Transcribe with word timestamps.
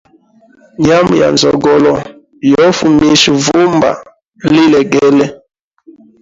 Nyama 0.85 1.13
ya 1.21 1.27
nzogolo 1.35 1.93
yo 2.53 2.65
fumisha 2.77 3.29
vumba 3.43 3.89
lilegele. 4.53 5.25